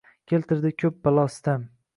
[0.31, 1.73] Keltirdi ko’p balo, sitam